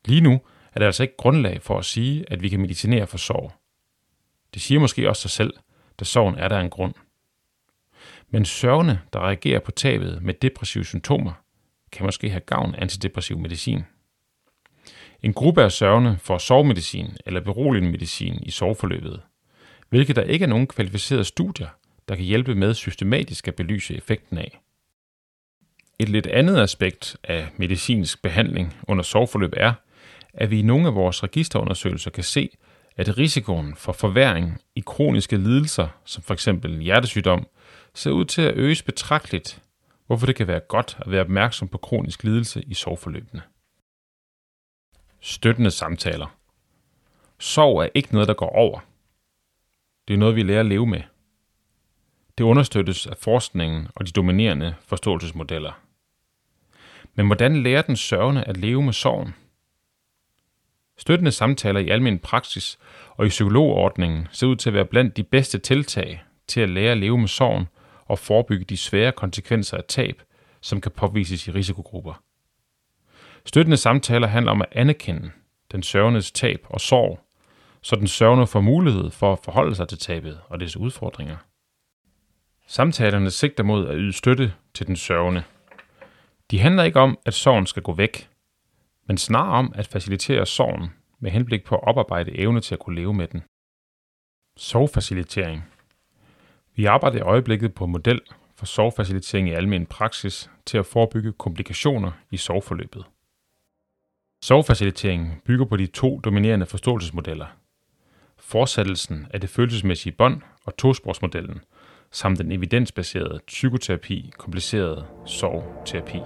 Lige 0.05 0.21
nu 0.21 0.41
er 0.73 0.79
der 0.79 0.87
altså 0.87 1.03
ikke 1.03 1.17
grundlag 1.17 1.63
for 1.63 1.79
at 1.79 1.85
sige, 1.85 2.25
at 2.33 2.43
vi 2.43 2.49
kan 2.49 2.61
medicinere 2.61 3.07
for 3.07 3.19
sorg. 3.19 3.53
Det 4.55 4.63
siger 4.63 4.81
måske 4.81 5.09
også 5.09 5.23
sig 5.23 5.31
selv, 5.31 5.55
da 6.01 6.05
sorgen 6.05 6.35
er 6.35 6.49
der 6.49 6.61
en 6.61 6.71
grund. 6.71 6.95
Men 8.29 8.45
sørgende, 8.45 9.01
der 9.13 9.21
reagerer 9.21 9.61
på 9.61 9.71
tabet 9.71 10.23
med 10.23 10.35
depressive 10.35 10.85
symptomer, 10.85 11.44
kan 11.95 12.05
måske 12.05 12.31
have 12.31 12.41
gavn 12.41 12.75
af 12.75 12.83
antidepressiv 12.83 13.39
medicin. 13.39 13.85
En 15.23 15.33
gruppe 15.33 15.63
af 15.63 15.73
sørgende 15.73 16.17
får 16.21 16.39
sovemedicin 16.39 17.17
eller 17.27 17.41
beroligende 17.41 17.91
medicin 17.91 18.39
i 18.43 18.51
soveforløbet, 18.51 19.21
hvilket 19.89 20.17
der 20.17 20.23
ikke 20.23 20.43
er 20.43 20.49
nogen 20.49 20.67
kvalificerede 20.67 21.25
studier, 21.25 21.69
der 22.09 22.15
kan 22.15 22.25
hjælpe 22.25 22.55
med 22.55 22.75
systematisk 22.75 23.49
at 23.49 23.55
belyse 23.55 23.97
effekten 23.97 24.39
af. 24.39 24.61
Et 25.99 26.09
lidt 26.09 26.27
andet 26.27 26.61
aspekt 26.61 27.17
af 27.25 27.49
medicinsk 27.57 28.23
behandling 28.23 28.77
under 28.89 29.05
soveforløb 29.05 29.53
er, 29.57 29.73
at 30.35 30.51
vi 30.51 30.59
i 30.59 30.63
nogle 30.63 30.87
af 30.87 30.95
vores 30.95 31.23
registerundersøgelser 31.23 32.11
kan 32.11 32.25
se, 32.25 32.51
at 32.97 33.19
risikoen 33.19 33.75
for 33.77 33.93
forværing 33.93 34.61
i 34.75 34.83
kroniske 34.87 35.37
lidelser, 35.37 35.89
som 36.05 36.23
f.eks. 36.23 36.49
hjertesygdom, 36.81 37.47
ser 37.95 38.11
ud 38.11 38.25
til 38.25 38.43
at 38.43 38.57
øges 38.57 38.83
betragteligt, 38.83 39.63
hvorfor 40.07 40.27
det 40.27 40.37
kan 40.37 40.47
være 40.47 40.61
godt 40.61 40.99
at 41.01 41.11
være 41.11 41.21
opmærksom 41.21 41.69
på 41.69 41.79
kronisk 41.79 42.25
lidelse 42.25 42.63
i 42.63 42.75
sorgforløbene. 42.75 43.43
Støttende 45.21 45.71
samtaler. 45.71 46.37
Sorg 47.39 47.83
er 47.83 47.89
ikke 47.95 48.13
noget, 48.13 48.29
der 48.29 48.35
går 48.35 48.49
over. 48.49 48.81
Det 50.09 50.15
er 50.15 50.19
noget, 50.19 50.37
vi 50.37 50.43
lærer 50.43 50.61
at 50.61 50.67
leve 50.67 50.87
med. 50.87 51.03
Det 52.39 52.45
understøttes 52.45 53.07
af 53.07 53.17
forskningen 53.17 53.89
og 53.95 54.07
de 54.07 54.13
dominerende 54.13 54.75
forståelsesmodeller. 54.81 55.73
Men 57.15 57.27
hvordan 57.27 57.63
lærer 57.63 57.83
den 57.83 57.97
sørgende 57.97 58.45
at 58.45 58.57
leve 58.57 58.83
med 58.83 58.93
sorgen? 58.93 59.35
Støttende 60.97 61.33
samtaler 61.33 61.81
i 61.81 61.89
almen 61.89 62.19
praksis 62.19 62.79
og 63.11 63.27
i 63.27 63.29
psykologordningen 63.29 64.29
ser 64.33 64.47
ud 64.47 64.57
til 64.57 64.71
at 64.71 64.75
være 64.75 64.85
blandt 64.85 65.17
de 65.17 65.23
bedste 65.23 65.59
tiltag 65.59 66.23
til 66.47 66.61
at 66.61 66.69
lære 66.69 66.93
at 66.93 66.99
leve 66.99 67.19
med 67.19 67.29
sorgen 67.29 67.67
og 68.07 68.19
forebygge 68.19 68.65
de 68.65 68.77
svære 68.77 69.13
konsekvenser 69.13 69.77
af 69.77 69.85
tab, 69.85 70.23
som 70.61 70.81
kan 70.81 70.93
påvises 70.93 71.49
i 71.49 71.51
risikogrupper. 71.51 72.23
Støttende 73.47 73.77
samtaler 73.77 74.27
handler 74.27 74.53
om 74.53 74.63
at 74.63 74.69
anerkende 74.73 75.31
den 75.73 75.83
sørgendes 75.83 76.33
tab 76.33 76.67
og 76.71 76.81
sorg, 76.81 77.21
så 77.83 77.97
den 77.97 78.07
sørgende 78.07 78.47
får 78.47 78.61
mulighed 78.61 79.11
for 79.11 79.33
at 79.33 79.39
forholde 79.39 79.75
sig 79.75 79.89
til 79.89 79.99
tabet 79.99 80.41
og 80.49 80.61
dets 80.61 80.77
udfordringer. 80.77 81.37
Samtalerne 82.67 83.31
sigter 83.31 83.65
mod 83.65 83.89
at 83.89 83.95
yde 83.99 84.13
støtte 84.13 84.55
til 84.75 84.87
den 84.87 84.97
sørgende. 84.97 85.43
De 86.51 86.59
handler 86.59 86.83
ikke 86.83 87.01
om, 87.01 87.19
at 87.27 87.35
sorgen 87.35 87.67
skal 87.67 87.83
gå 87.83 87.93
væk, 87.93 88.31
men 89.07 89.19
snarere 89.19 89.59
om 89.59 89.73
at 89.75 89.87
facilitere 89.87 90.47
sorgen 90.47 90.93
med 91.19 91.31
henblik 91.31 91.65
på 91.65 91.75
at 91.75 91.85
oparbejde 91.85 92.39
evne 92.39 92.61
til 92.61 92.75
at 92.75 92.79
kunne 92.79 92.97
leve 92.97 93.15
med 93.15 93.29
den. 93.29 93.43
Sorgfacilitering 94.57 95.65
vi 96.77 96.85
arbejder 96.85 97.19
i 97.19 97.21
øjeblikket 97.21 97.75
på 97.75 97.85
en 97.85 97.93
model 97.93 98.21
for 98.57 98.67
sovfacilitering 98.67 99.49
i 99.49 99.53
almen 99.53 99.87
praksis 99.87 100.51
til 100.67 100.79
at 100.79 100.87
forebygge 100.87 101.33
komplikationer 101.33 102.13
i 102.31 102.37
sovforløbet. 102.37 103.05
Sovfaciliteringen 104.43 105.41
bygger 105.45 105.65
på 105.65 105.77
de 105.77 105.87
to 105.87 106.19
dominerende 106.19 106.67
forståelsesmodeller. 106.67 107.47
Fortsættelsen 108.39 109.27
af 109.31 109.41
det 109.41 109.51
følelsesmæssige 109.51 110.13
bånd 110.13 110.43
og 110.65 110.77
tosporsmodellen, 110.77 111.61
samt 112.11 112.39
den 112.39 112.53
evidensbaserede 112.53 113.41
psykoterapi 113.47 114.33
kompliceret 114.39 115.07
sovterapi. 115.27 116.21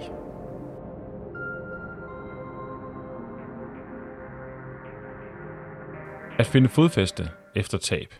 At 6.39 6.47
finde 6.47 6.69
fodfæste 6.69 7.29
efter 7.55 7.77
tab. 7.77 8.13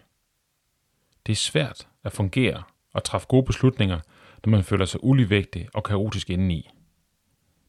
Det 1.29 1.35
er 1.35 1.39
svært 1.39 1.87
at 2.03 2.11
fungere 2.11 2.63
og 2.93 3.03
træffe 3.03 3.27
gode 3.27 3.45
beslutninger, 3.45 3.99
når 4.45 4.51
man 4.51 4.63
føler 4.63 4.85
sig 4.85 5.03
uligevægtig 5.03 5.67
og 5.73 5.83
kaotisk 5.83 6.29
indeni. 6.29 6.69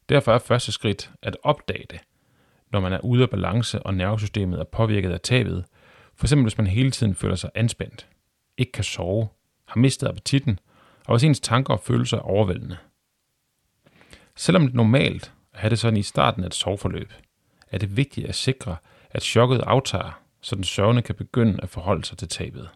Derfor 0.09 0.33
er 0.33 0.39
første 0.39 0.71
skridt 0.71 1.11
at 1.21 1.37
opdage 1.43 1.85
det, 1.89 1.99
når 2.71 2.79
man 2.79 2.93
er 2.93 2.99
ude 2.99 3.23
af 3.23 3.29
balance 3.29 3.83
og 3.83 3.93
nervesystemet 3.93 4.59
er 4.59 4.63
påvirket 4.63 5.11
af 5.11 5.21
tabet, 5.21 5.65
f.eks. 6.15 6.31
hvis 6.31 6.57
man 6.57 6.67
hele 6.67 6.91
tiden 6.91 7.15
føler 7.15 7.35
sig 7.35 7.49
anspændt, 7.55 8.07
ikke 8.57 8.71
kan 8.71 8.83
sove, 8.83 9.27
har 9.65 9.79
mistet 9.79 10.07
appetitten, 10.07 10.59
og 11.05 11.13
hvis 11.13 11.23
ens 11.23 11.39
tanker 11.39 11.73
og 11.73 11.79
følelser 11.79 12.17
er 12.17 12.21
overvældende. 12.21 12.77
Selvom 14.35 14.61
det 14.61 14.71
er 14.71 14.77
normalt 14.77 15.33
at 15.53 15.59
have 15.59 15.69
det 15.69 15.79
sådan 15.79 15.97
i 15.97 16.03
starten 16.03 16.43
af 16.43 16.47
et 16.47 16.55
soveforløb, 16.55 17.13
er 17.71 17.77
det 17.77 17.97
vigtigt 17.97 18.27
at 18.27 18.35
sikre, 18.35 18.75
at 19.11 19.23
chokket 19.23 19.59
aftager, 19.59 20.21
så 20.41 20.55
den 20.55 20.63
sørgende 20.63 21.01
kan 21.01 21.15
begynde 21.15 21.59
at 21.63 21.69
forholde 21.69 22.05
sig 22.05 22.17
til 22.17 22.27
tabet. 22.27 22.69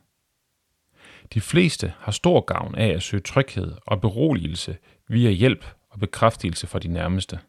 De 1.36 1.42
fleste 1.42 1.94
har 2.00 2.12
stor 2.12 2.42
gavn 2.42 2.76
af 2.76 2.88
at 2.88 3.04
søge 3.04 3.22
tryghed 3.22 3.74
og 3.86 4.02
beroligelse 4.02 4.78
via 5.08 5.30
hjælp 5.30 5.66
og 5.90 6.00
bekræftelse 6.00 6.68
fra 6.68 6.80
de 6.80 6.88
nærmeste. 6.88 7.40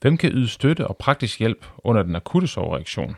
Hvem 0.00 0.16
kan 0.16 0.32
yde 0.32 0.48
støtte 0.48 0.86
og 0.86 0.96
praktisk 0.96 1.38
hjælp 1.38 1.66
under 1.78 2.02
den 2.02 2.16
akutte 2.16 2.48
sovereaktion? 2.48 3.16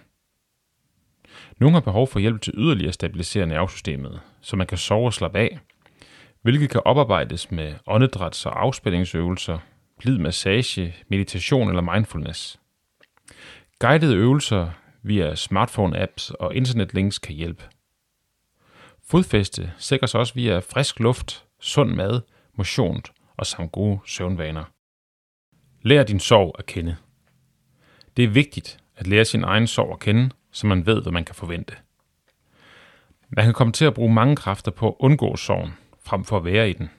Nogle 1.59 1.75
har 1.75 1.81
behov 1.81 2.09
for 2.09 2.19
hjælp 2.19 2.41
til 2.41 2.55
yderligere 2.57 2.88
at 2.88 2.95
stabilisere 2.95 3.47
nervesystemet, 3.47 4.21
så 4.41 4.57
man 4.57 4.67
kan 4.67 4.79
sove 4.79 5.07
og 5.07 5.14
slappe 5.14 5.38
af, 5.38 5.59
hvilket 6.43 6.71
kan 6.71 6.83
oparbejdes 6.85 7.50
med 7.50 7.75
åndedræts- 7.88 8.47
og 8.47 8.62
afspændingsøvelser, 8.62 9.59
blid 9.99 10.19
massage, 10.19 10.95
meditation 11.09 11.69
eller 11.69 11.93
mindfulness. 11.95 12.61
Guidede 13.79 14.17
øvelser 14.17 14.71
via 15.03 15.35
smartphone-apps 15.35 16.33
og 16.41 16.55
internetlinks 16.55 17.19
kan 17.19 17.35
hjælpe. 17.35 17.64
Fodfæste 19.07 19.73
sikres 19.79 20.15
også 20.15 20.35
via 20.35 20.59
frisk 20.59 21.01
luft, 21.01 21.45
sund 21.61 21.95
mad, 21.95 22.21
motion 22.55 23.03
og 23.37 23.47
samt 23.47 23.73
gode 23.73 24.01
søvnvaner. 24.07 24.65
Lær 25.83 26.03
din 26.03 26.21
sorg 26.21 26.57
at 26.59 26.67
kende. 26.67 26.97
Det 28.17 28.25
er 28.25 28.29
vigtigt 28.29 28.79
at 28.97 29.07
lære 29.07 29.25
sin 29.25 29.45
egen 29.45 29.67
sorg 29.67 29.93
at 29.93 29.99
kende, 29.99 30.31
så 30.53 30.67
man 30.67 30.87
ved, 30.87 31.03
hvad 31.03 31.13
man 31.13 31.25
kan 31.25 31.35
forvente. 31.35 31.75
Man 33.29 33.45
kan 33.45 33.55
komme 33.55 33.73
til 33.73 33.85
at 33.85 33.95
bruge 33.95 34.15
mange 34.15 34.37
kræfter 34.37 34.71
på 34.71 34.89
at 34.89 34.95
undgå 34.99 35.37
sorgen, 35.37 35.73
frem 36.01 36.25
for 36.25 36.37
at 36.37 36.45
være 36.45 36.71
i 36.71 36.73
den. 36.73 36.91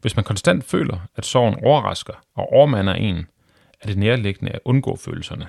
Hvis 0.00 0.16
man 0.16 0.24
konstant 0.24 0.64
føler, 0.64 0.98
at 1.16 1.26
sorgen 1.26 1.64
overrasker 1.64 2.14
og 2.34 2.52
overmander 2.52 2.94
en, 2.94 3.26
er 3.80 3.86
det 3.86 3.98
nærliggende 3.98 4.52
at 4.52 4.60
undgå 4.64 4.96
følelserne. 4.96 5.48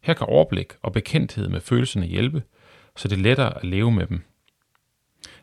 Her 0.00 0.14
kan 0.14 0.26
overblik 0.26 0.72
og 0.82 0.92
bekendthed 0.92 1.48
med 1.48 1.60
følelserne 1.60 2.06
hjælpe, 2.06 2.42
så 2.96 3.08
det 3.08 3.18
er 3.18 3.22
lettere 3.22 3.58
at 3.58 3.64
leve 3.64 3.92
med 3.92 4.06
dem. 4.06 4.22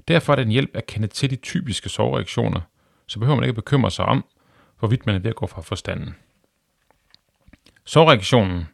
Derfor 0.07 0.33
er 0.33 0.35
det 0.35 0.45
en 0.45 0.51
hjælp 0.51 0.71
at 0.73 0.85
kende 0.85 1.07
til 1.07 1.29
de 1.29 1.35
typiske 1.35 1.89
sorgreaktioner, 1.89 2.61
så 3.07 3.19
behøver 3.19 3.35
man 3.35 3.43
ikke 3.43 3.61
bekymre 3.61 3.91
sig 3.91 4.05
om, 4.05 4.25
hvorvidt 4.79 5.05
man 5.05 5.15
er 5.15 5.19
ved 5.19 5.29
at 5.29 5.35
gå 5.35 5.47
fra 5.47 5.61
forstanden. 5.61 6.15
Sorgreaktionen 7.85 8.67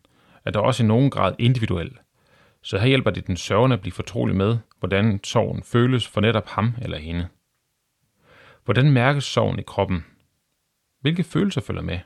er 0.46 0.52
der 0.52 0.60
også 0.60 0.84
i 0.84 0.88
nogen 0.88 1.10
grad 1.10 1.36
individuel, 1.40 1.98
så 2.62 2.78
her 2.78 2.88
hjælper 2.88 3.12
det 3.12 3.28
den 3.28 3.38
sørgende 3.38 3.74
at 3.74 3.82
blive 3.82 3.94
fortrolig 3.94 4.36
med, 4.36 4.58
hvordan 4.80 5.20
sorgen 5.24 5.64
føles 5.64 6.08
for 6.08 6.22
netop 6.22 6.48
ham 6.48 6.74
eller 6.82 6.98
hende. 6.98 7.28
Hvordan 8.66 8.92
mærkes 8.92 9.24
sorgen 9.24 9.60
i 9.60 9.64
kroppen? 9.68 10.06
Hvilke 11.02 11.24
følelser 11.24 11.62
følger 11.62 11.82
med? 11.82 12.00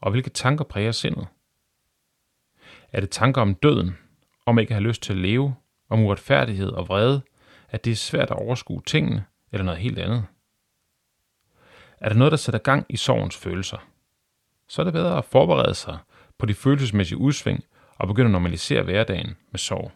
Og 0.00 0.10
hvilke 0.10 0.30
tanker 0.30 0.64
præger 0.64 0.92
sindet? 0.92 1.26
Er 2.92 3.00
det 3.00 3.10
tanker 3.10 3.42
om 3.42 3.54
døden, 3.54 3.98
om 4.46 4.58
ikke 4.58 4.70
at 4.70 4.74
have 4.74 4.88
lyst 4.88 5.02
til 5.02 5.12
at 5.12 5.18
leve, 5.18 5.54
om 5.88 6.00
uretfærdighed 6.00 6.68
og 6.68 6.88
vrede, 6.88 7.22
at 7.74 7.84
det 7.84 7.90
er 7.90 7.96
svært 7.96 8.30
at 8.30 8.36
overskue 8.36 8.82
tingene, 8.86 9.24
eller 9.52 9.64
noget 9.64 9.80
helt 9.80 9.98
andet? 9.98 10.24
Er 12.00 12.08
der 12.08 12.16
noget, 12.16 12.30
der 12.30 12.36
sætter 12.36 12.58
gang 12.58 12.86
i 12.88 12.96
sorgens 12.96 13.36
følelser? 13.36 13.88
Så 14.68 14.82
er 14.82 14.84
det 14.84 14.92
bedre 14.92 15.18
at 15.18 15.24
forberede 15.24 15.74
sig 15.74 15.98
på 16.38 16.46
de 16.46 16.54
følelsesmæssige 16.54 17.18
udsving 17.18 17.64
og 17.98 18.08
begynde 18.08 18.26
at 18.26 18.32
normalisere 18.32 18.82
hverdagen 18.82 19.36
med 19.50 19.58
sorg. 19.58 19.92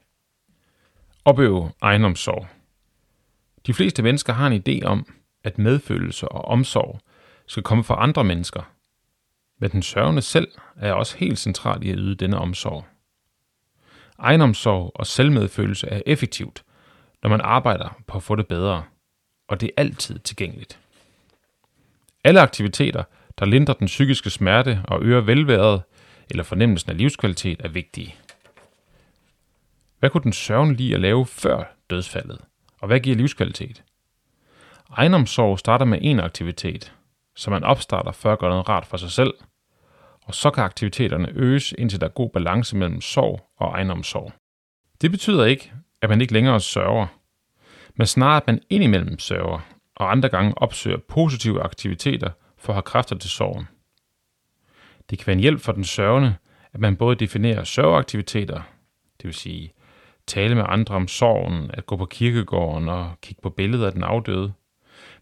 Opøve 1.24 1.72
ejendomssorg. 1.82 2.46
De 3.66 3.74
fleste 3.74 4.02
mennesker 4.02 4.32
har 4.32 4.46
en 4.46 4.62
idé 4.68 4.84
om, 4.86 5.14
at 5.44 5.58
medfølelse 5.58 6.28
og 6.28 6.44
omsorg 6.44 7.00
skal 7.46 7.62
komme 7.62 7.84
fra 7.84 8.02
andre 8.02 8.24
mennesker. 8.24 8.72
Men 9.58 9.70
den 9.70 9.82
sørgende 9.82 10.22
selv 10.22 10.48
er 10.76 10.92
også 10.92 11.16
helt 11.16 11.38
central 11.38 11.82
i 11.82 11.90
at 11.90 11.98
yde 11.98 12.14
denne 12.14 12.38
omsorg. 12.38 12.84
Egenomsorg 14.18 14.92
og 14.94 15.06
selvmedfølelse 15.06 15.86
er 15.86 16.02
effektivt, 16.06 16.64
når 17.22 17.30
man 17.30 17.40
arbejder 17.40 17.98
på 18.06 18.16
at 18.16 18.22
få 18.22 18.36
det 18.36 18.46
bedre, 18.46 18.84
og 19.48 19.60
det 19.60 19.66
er 19.66 19.82
altid 19.82 20.18
tilgængeligt. 20.18 20.80
Alle 22.24 22.40
aktiviteter, 22.40 23.04
der 23.38 23.46
lindrer 23.46 23.74
den 23.74 23.86
psykiske 23.86 24.30
smerte 24.30 24.80
og 24.84 25.02
øger 25.02 25.20
velværet 25.20 25.82
eller 26.30 26.44
fornemmelsen 26.44 26.90
af 26.90 26.98
livskvalitet, 26.98 27.60
er 27.64 27.68
vigtige. 27.68 28.14
Hvad 29.98 30.10
kunne 30.10 30.22
den 30.22 30.32
sørgen 30.32 30.74
lige 30.74 30.94
at 30.94 31.00
lave 31.00 31.26
før 31.26 31.64
dødsfaldet? 31.90 32.38
Og 32.80 32.86
hvad 32.86 33.00
giver 33.00 33.16
livskvalitet? 33.16 33.82
Egenomsorg 34.90 35.58
starter 35.58 35.84
med 35.84 35.98
en 36.02 36.20
aktivitet, 36.20 36.94
som 37.36 37.52
man 37.52 37.64
opstarter 37.64 38.12
før 38.12 38.32
at 38.32 38.38
gøre 38.38 38.50
noget 38.50 38.68
rart 38.68 38.86
for 38.86 38.96
sig 38.96 39.10
selv, 39.10 39.34
og 40.24 40.34
så 40.34 40.50
kan 40.50 40.64
aktiviteterne 40.64 41.28
øges, 41.34 41.74
indtil 41.78 42.00
der 42.00 42.06
er 42.06 42.10
god 42.10 42.30
balance 42.30 42.76
mellem 42.76 43.00
sorg 43.00 43.50
og 43.56 43.68
egenomsorg. 43.68 44.32
Det 45.00 45.10
betyder 45.10 45.44
ikke, 45.44 45.72
at 46.02 46.08
man 46.08 46.20
ikke 46.20 46.32
længere 46.32 46.60
sørger, 46.60 47.06
men 47.94 48.06
snarere 48.06 48.36
at 48.36 48.46
man 48.46 48.60
indimellem 48.70 49.18
sørger, 49.18 49.60
og 49.96 50.10
andre 50.10 50.28
gange 50.28 50.58
opsøger 50.58 50.98
positive 51.08 51.62
aktiviteter 51.62 52.30
for 52.58 52.72
at 52.72 52.74
have 52.74 52.82
kræfter 52.82 53.16
til 53.16 53.30
sorgen. 53.30 53.68
Det 55.10 55.18
kan 55.18 55.26
være 55.26 55.34
en 55.34 55.40
hjælp 55.40 55.60
for 55.60 55.72
den 55.72 55.84
sørgende, 55.84 56.34
at 56.72 56.80
man 56.80 56.96
både 56.96 57.16
definerer 57.16 57.64
sørgeaktiviteter, 57.64 58.62
det 59.18 59.24
vil 59.24 59.34
sige 59.34 59.72
tale 60.26 60.54
med 60.54 60.64
andre 60.68 60.94
om 60.94 61.08
sorgen, 61.08 61.70
at 61.74 61.86
gå 61.86 61.96
på 61.96 62.06
kirkegården 62.06 62.88
og 62.88 63.12
kigge 63.22 63.42
på 63.42 63.50
billeder 63.50 63.86
af 63.86 63.92
den 63.92 64.04
afdøde, 64.04 64.52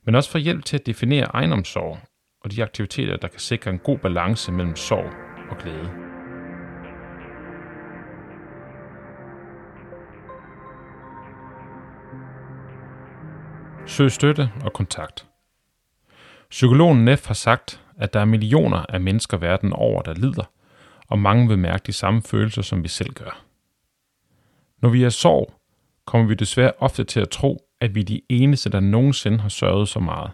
men 0.04 0.14
også 0.14 0.30
for 0.30 0.38
hjælp 0.38 0.64
til 0.64 0.76
at 0.76 0.87
definere 0.87 1.26
egenomsorg 1.35 1.99
og 2.40 2.52
de 2.52 2.62
aktiviteter, 2.62 3.16
der 3.16 3.28
kan 3.28 3.40
sikre 3.40 3.71
en 3.71 3.78
god 3.78 3.99
balance 3.99 4.52
mellem 4.52 4.76
sorg 4.76 5.11
og 5.50 5.59
glæde. 5.59 6.05
Søg 13.86 14.12
støtte 14.12 14.50
og 14.64 14.72
kontakt. 14.72 15.26
Psykologen 16.50 17.04
Neff 17.04 17.26
har 17.26 17.34
sagt, 17.34 17.80
at 17.98 18.12
der 18.12 18.20
er 18.20 18.24
millioner 18.24 18.84
af 18.88 19.00
mennesker 19.00 19.36
verden 19.36 19.72
over, 19.72 20.02
der 20.02 20.14
lider, 20.14 20.50
og 21.08 21.18
mange 21.18 21.48
vil 21.48 21.58
mærke 21.58 21.82
de 21.86 21.92
samme 21.92 22.22
følelser, 22.22 22.62
som 22.62 22.82
vi 22.82 22.88
selv 22.88 23.12
gør. 23.12 23.42
Når 24.82 24.88
vi 24.88 25.04
er 25.04 25.08
sorg, 25.08 25.60
kommer 26.04 26.28
vi 26.28 26.34
desværre 26.34 26.72
ofte 26.78 27.04
til 27.04 27.20
at 27.20 27.30
tro, 27.30 27.68
at 27.80 27.94
vi 27.94 28.00
er 28.00 28.04
de 28.04 28.20
eneste, 28.28 28.70
der 28.70 28.80
nogensinde 28.80 29.38
har 29.38 29.48
sørget 29.48 29.88
så 29.88 30.00
meget. 30.00 30.30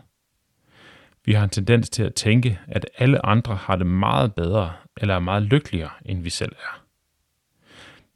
Vi 1.25 1.33
har 1.33 1.45
en 1.45 1.51
tendens 1.51 1.91
til 1.91 2.03
at 2.03 2.15
tænke, 2.15 2.59
at 2.67 2.87
alle 2.99 3.27
andre 3.27 3.55
har 3.55 3.77
det 3.77 3.87
meget 3.87 4.35
bedre 4.35 4.73
eller 4.97 5.15
er 5.15 5.21
meget 5.21 5.43
lykkeligere, 5.43 5.91
end 6.05 6.23
vi 6.23 6.31
selv 6.31 6.53
er. 6.53 6.83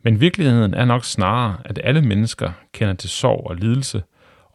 Men 0.02 0.20
virkeligheden 0.20 0.74
er 0.74 0.84
nok 0.84 1.04
snarere, 1.04 1.56
at 1.64 1.80
alle 1.84 2.02
mennesker 2.02 2.52
kender 2.72 2.94
til 2.94 3.10
sorg 3.10 3.46
og 3.46 3.56
lidelse, 3.56 4.02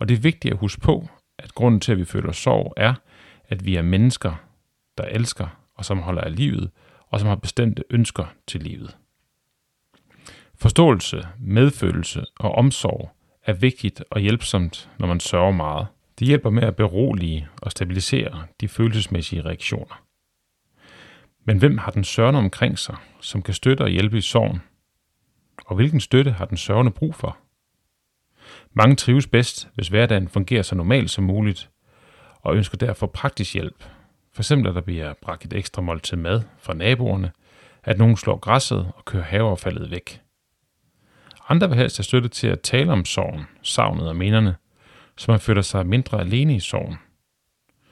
og 0.01 0.10
det 0.10 0.17
er 0.17 0.22
vigtigt 0.22 0.53
at 0.53 0.60
huske 0.60 0.81
på, 0.81 1.08
at 1.38 1.55
grunden 1.55 1.81
til, 1.81 1.91
at 1.91 1.98
vi 1.98 2.05
føler 2.05 2.31
sorg, 2.31 2.74
er, 2.77 2.93
at 3.50 3.65
vi 3.65 3.75
er 3.75 3.81
mennesker, 3.81 4.34
der 4.98 5.03
elsker 5.03 5.48
og 5.75 5.86
som 5.86 6.00
holder 6.00 6.22
af 6.22 6.36
livet, 6.36 6.72
og 7.08 7.20
som 7.20 7.29
har 7.29 7.36
bestemte 7.36 7.84
ønsker 7.89 8.25
til 8.48 8.62
livet. 8.62 8.98
Forståelse, 10.55 11.27
medfølelse 11.39 12.25
og 12.39 12.51
omsorg 12.51 13.12
er 13.46 13.53
vigtigt 13.53 14.03
og 14.10 14.22
hjælpsomt, 14.22 14.89
når 15.00 15.08
man 15.08 15.20
sørger 15.20 15.51
meget. 15.51 15.88
Det 16.20 16.27
hjælper 16.27 16.50
med 16.50 16.63
at 16.63 16.75
berolige 16.75 17.48
og 17.62 17.72
stabilisere 17.72 18.46
de 18.62 18.67
følelsesmæssige 18.67 19.41
reaktioner. 19.41 20.03
Men 21.46 21.58
hvem 21.58 21.77
har 21.77 21.91
den 21.91 22.03
sørgende 22.03 22.39
omkring 22.39 22.79
sig, 22.79 22.96
som 23.20 23.41
kan 23.41 23.53
støtte 23.53 23.81
og 23.81 23.89
hjælpe 23.89 24.17
i 24.17 24.22
sorgen? 24.22 24.62
Og 25.65 25.75
hvilken 25.75 26.00
støtte 26.00 26.31
har 26.31 26.46
den 26.46 26.58
sørgende 26.58 26.91
brug 26.91 27.15
for? 27.15 27.38
Mange 28.74 28.96
trives 28.96 29.28
bedst, 29.28 29.70
hvis 29.75 29.88
hverdagen 29.88 30.30
fungerer 30.30 30.62
så 30.62 30.75
normalt 30.75 31.10
som 31.12 31.24
muligt, 31.24 31.70
og 32.42 32.56
ønsker 32.56 32.78
derfor 32.78 33.08
praktisk 33.08 33.54
hjælp. 33.54 33.84
For 34.34 34.42
eksempel 34.42 34.70
at 34.70 34.75
der 34.75 34.82
bliver 34.82 35.13
bragt 35.22 35.46
et 35.46 35.54
ekstra 35.54 35.82
måltid 35.82 36.18
mad 36.18 36.42
fra 36.60 36.74
naboerne, 36.74 37.32
at 37.84 37.98
nogen 37.98 38.18
slår 38.18 38.38
græsset 38.38 38.92
og 38.96 39.06
kører 39.06 39.24
haveaffaldet 39.24 39.92
væk. 39.92 40.22
Andre 41.50 41.70
vil 41.70 41.78
helst 41.78 41.98
have 41.98 42.04
støtte 42.04 42.30
til 42.30 42.48
at 42.48 42.62
tale 42.62 42.92
om 42.92 43.06
sorgen, 43.06 43.46
savnet 43.62 44.10
og 44.10 44.16
minderne, 44.16 44.56
så 45.18 45.32
man 45.32 45.40
føler 45.40 45.62
sig 45.62 45.88
mindre 45.88 46.20
alene 46.20 46.56
i 46.56 46.60
sorgen. 46.60 46.98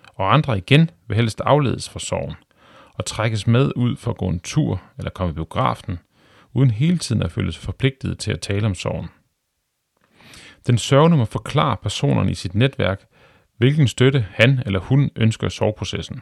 Og 0.08 0.34
andre 0.34 0.58
igen 0.58 0.90
vil 1.08 1.18
helst 1.18 1.42
afledes 1.42 1.90
fra 1.90 2.00
sorgen 2.00 2.36
og 2.94 3.06
trækkes 3.06 3.48
med 3.48 3.72
ud 3.76 3.96
for 3.96 4.12
at 4.12 4.18
gå 4.18 4.28
en 4.28 4.40
tur 4.40 4.82
eller 4.98 5.12
komme 5.12 5.32
i 5.32 5.34
biografen, 5.34 6.00
uden 6.54 6.72
hele 6.72 6.98
tiden 6.98 7.24
at 7.24 7.32
føle 7.32 7.52
sig 7.52 7.64
forpligtet 7.64 8.20
til 8.20 8.32
at 8.32 8.42
tale 8.42 8.66
om 8.66 8.76
sorgen. 8.76 9.10
Den 10.68 10.78
sørgende 10.78 11.18
må 11.18 11.26
forklare 11.26 11.78
personerne 11.84 12.32
i 12.32 12.36
sit 12.36 12.56
netværk, 12.56 13.06
hvilken 13.58 13.88
støtte 13.88 14.26
han 14.32 14.64
eller 14.66 14.80
hun 14.80 15.10
ønsker 15.16 15.48
i 15.48 15.50
sorgprocessen. 15.50 16.22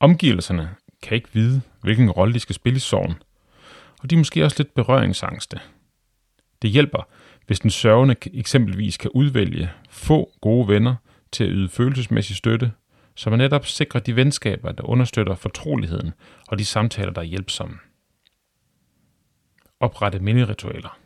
Omgivelserne 0.00 0.70
kan 1.02 1.14
ikke 1.14 1.28
vide, 1.32 1.60
hvilken 1.80 2.10
rolle 2.10 2.34
de 2.34 2.40
skal 2.40 2.54
spille 2.54 2.76
i 2.76 2.80
sorgen, 2.80 3.14
og 4.02 4.10
de 4.10 4.14
er 4.14 4.18
måske 4.18 4.44
også 4.44 4.56
lidt 4.58 4.74
berøringsangste. 4.74 5.60
Det 6.62 6.70
hjælper, 6.70 7.08
hvis 7.46 7.60
den 7.60 7.70
sørgende 7.70 8.16
eksempelvis 8.32 8.96
kan 8.96 9.10
udvælge 9.14 9.70
få 9.90 10.30
gode 10.40 10.68
venner 10.68 10.94
til 11.32 11.44
at 11.44 11.50
yde 11.52 11.68
følelsesmæssig 11.68 12.36
støtte, 12.36 12.72
så 13.14 13.30
man 13.30 13.38
netop 13.38 13.66
sikrer 13.66 14.00
de 14.00 14.16
venskaber, 14.16 14.72
der 14.72 14.84
understøtter 14.84 15.34
fortroligheden 15.34 16.12
og 16.48 16.58
de 16.58 16.64
samtaler, 16.64 17.12
der 17.12 17.20
er 17.20 17.24
hjælpsomme. 17.24 17.78
Oprette 19.80 20.18
minderitualer. 20.18 20.98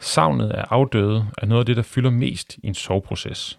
Savnet 0.00 0.50
af 0.50 0.64
afdøde 0.70 1.26
er 1.38 1.46
noget 1.46 1.60
af 1.62 1.66
det, 1.66 1.76
der 1.76 1.82
fylder 1.82 2.10
mest 2.10 2.58
i 2.62 2.66
en 2.66 2.74
soveproces. 2.74 3.58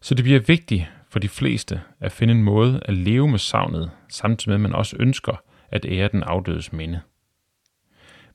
Så 0.00 0.14
det 0.14 0.24
bliver 0.24 0.40
vigtigt 0.40 0.86
for 1.10 1.18
de 1.18 1.28
fleste 1.28 1.80
at 2.00 2.12
finde 2.12 2.34
en 2.34 2.42
måde 2.42 2.80
at 2.84 2.94
leve 2.94 3.28
med 3.28 3.38
savnet, 3.38 3.90
samtidig 4.08 4.50
med 4.50 4.66
at 4.66 4.70
man 4.70 4.78
også 4.78 4.96
ønsker 5.00 5.42
at 5.68 5.84
ære 5.84 6.08
den 6.08 6.22
afdødes 6.22 6.72
minde. 6.72 7.00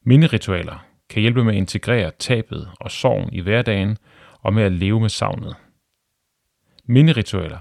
Minderitualer 0.04 0.86
kan 1.10 1.22
hjælpe 1.22 1.44
med 1.44 1.54
at 1.54 1.58
integrere 1.58 2.12
tabet 2.20 2.70
og 2.80 2.92
sorgen 2.92 3.34
i 3.34 3.40
hverdagen 3.40 3.98
og 4.42 4.54
med 4.54 4.64
at 4.64 4.72
leve 4.72 5.00
med 5.00 5.10
savnet. 5.10 5.56
Minderitualer 6.86 7.60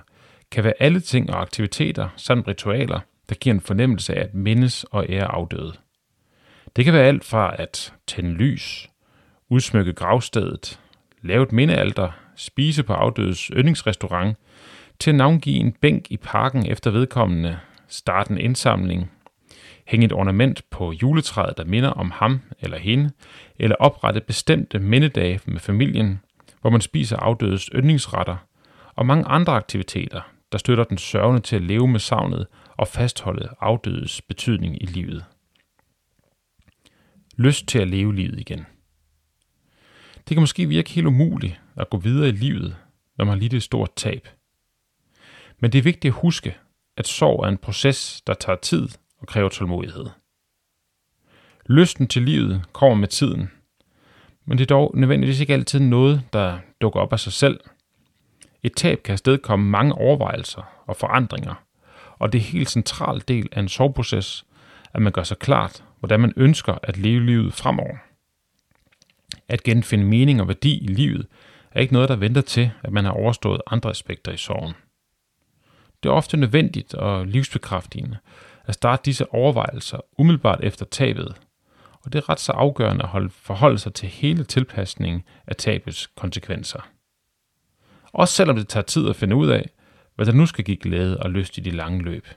kan 0.50 0.64
være 0.64 0.72
alle 0.80 1.00
ting 1.00 1.30
og 1.30 1.40
aktiviteter 1.40 2.08
samt 2.16 2.48
ritualer, 2.48 3.00
der 3.28 3.34
giver 3.34 3.54
en 3.54 3.60
fornemmelse 3.60 4.14
af 4.14 4.20
at 4.20 4.34
mindes 4.34 4.84
og 4.84 5.06
ære 5.08 5.24
afdøde. 5.24 5.72
Det 6.76 6.84
kan 6.84 6.94
være 6.94 7.06
alt 7.06 7.24
fra 7.24 7.54
at 7.58 7.94
tænde 8.06 8.30
lys, 8.30 8.89
udsmykke 9.50 9.92
gravstedet, 9.92 10.80
lave 11.22 11.42
et 11.42 11.52
mindealter, 11.52 12.10
spise 12.36 12.82
på 12.82 12.92
afdødes 12.92 13.40
yndlingsrestaurant, 13.40 14.36
til 14.98 15.10
at 15.10 15.14
navngive 15.14 15.56
en 15.56 15.72
bænk 15.72 16.06
i 16.10 16.16
parken 16.16 16.66
efter 16.66 16.90
vedkommende, 16.90 17.58
starte 17.88 18.30
en 18.30 18.38
indsamling, 18.38 19.10
hænge 19.86 20.06
et 20.06 20.12
ornament 20.12 20.62
på 20.70 20.92
juletræet, 20.92 21.56
der 21.56 21.64
minder 21.64 21.90
om 21.90 22.10
ham 22.10 22.40
eller 22.60 22.78
hende, 22.78 23.10
eller 23.58 23.76
oprette 23.76 24.20
bestemte 24.20 24.78
mindedage 24.78 25.40
med 25.44 25.60
familien, 25.60 26.20
hvor 26.60 26.70
man 26.70 26.80
spiser 26.80 27.16
afdødes 27.16 27.70
yndlingsretter, 27.74 28.36
og 28.94 29.06
mange 29.06 29.24
andre 29.24 29.52
aktiviteter, 29.52 30.20
der 30.52 30.58
støtter 30.58 30.84
den 30.84 30.98
sørgende 30.98 31.40
til 31.40 31.56
at 31.56 31.62
leve 31.62 31.88
med 31.88 32.00
savnet 32.00 32.46
og 32.76 32.88
fastholde 32.88 33.48
afdødes 33.60 34.22
betydning 34.22 34.82
i 34.82 34.86
livet. 34.86 35.24
Lyst 37.36 37.66
til 37.66 37.78
at 37.78 37.88
leve 37.88 38.14
livet 38.14 38.40
igen. 38.40 38.66
Det 40.28 40.34
kan 40.34 40.40
måske 40.40 40.66
virke 40.66 40.90
helt 40.90 41.06
umuligt 41.06 41.60
at 41.76 41.90
gå 41.90 41.96
videre 41.96 42.28
i 42.28 42.32
livet, 42.32 42.76
når 43.18 43.24
man 43.24 43.32
har 43.32 43.40
lidt 43.40 43.54
et 43.54 43.62
stort 43.62 43.90
tab. 43.96 44.28
Men 45.58 45.72
det 45.72 45.78
er 45.78 45.82
vigtigt 45.82 46.14
at 46.14 46.20
huske, 46.20 46.56
at 46.96 47.06
sorg 47.06 47.44
er 47.44 47.48
en 47.48 47.58
proces, 47.58 48.22
der 48.26 48.34
tager 48.34 48.56
tid 48.56 48.88
og 49.18 49.26
kræver 49.26 49.48
tålmodighed. 49.48 50.06
Lysten 51.66 52.08
til 52.08 52.22
livet 52.22 52.62
kommer 52.72 52.94
med 52.94 53.08
tiden, 53.08 53.50
men 54.44 54.58
det 54.58 54.64
er 54.64 54.74
dog 54.74 54.90
nødvendigvis 54.94 55.40
ikke 55.40 55.54
altid 55.54 55.80
noget, 55.80 56.22
der 56.32 56.58
dukker 56.80 57.00
op 57.00 57.12
af 57.12 57.20
sig 57.20 57.32
selv. 57.32 57.60
Et 58.62 58.72
tab 58.76 59.02
kan 59.02 59.12
afstedkomme 59.12 59.70
mange 59.70 59.94
overvejelser 59.94 60.82
og 60.86 60.96
forandringer, 60.96 61.54
og 62.18 62.32
det 62.32 62.38
er 62.38 62.42
helt 62.42 62.70
central 62.70 63.22
del 63.28 63.48
af 63.52 63.60
en 63.60 63.68
sorgproces, 63.68 64.44
at 64.94 65.02
man 65.02 65.12
gør 65.12 65.22
sig 65.22 65.38
klart, 65.38 65.84
hvordan 65.98 66.20
man 66.20 66.32
ønsker 66.36 66.78
at 66.82 66.96
leve 66.96 67.26
livet 67.26 67.54
fremover. 67.54 67.96
At 69.50 69.62
genfinde 69.62 70.04
mening 70.04 70.40
og 70.40 70.48
værdi 70.48 70.78
i 70.78 70.86
livet 70.86 71.26
er 71.72 71.80
ikke 71.80 71.92
noget, 71.92 72.08
der 72.08 72.16
venter 72.16 72.40
til, 72.40 72.70
at 72.82 72.92
man 72.92 73.04
har 73.04 73.12
overstået 73.12 73.60
andre 73.66 73.90
aspekter 73.90 74.32
i 74.32 74.36
sorgen. 74.36 74.74
Det 76.02 76.08
er 76.08 76.12
ofte 76.12 76.36
nødvendigt 76.36 76.94
og 76.94 77.26
livsbekræftigende 77.26 78.16
at 78.64 78.74
starte 78.74 79.02
disse 79.04 79.34
overvejelser 79.34 79.98
umiddelbart 80.18 80.60
efter 80.62 80.84
tabet, 80.84 81.34
og 82.04 82.12
det 82.12 82.18
er 82.18 82.28
ret 82.28 82.40
så 82.40 82.52
afgørende 82.52 83.02
at 83.02 83.08
holde, 83.08 83.30
forholde 83.30 83.78
sig 83.78 83.94
til 83.94 84.08
hele 84.08 84.44
tilpasningen 84.44 85.22
af 85.46 85.56
tabets 85.56 86.06
konsekvenser. 86.06 86.88
Også 88.12 88.34
selvom 88.34 88.56
det 88.56 88.68
tager 88.68 88.84
tid 88.84 89.08
at 89.08 89.16
finde 89.16 89.36
ud 89.36 89.48
af, 89.48 89.70
hvad 90.14 90.26
der 90.26 90.32
nu 90.32 90.46
skal 90.46 90.64
give 90.64 90.76
glæde 90.76 91.20
og 91.20 91.30
lyst 91.30 91.58
i 91.58 91.60
de 91.60 91.70
lange 91.70 92.02
løb. 92.02 92.28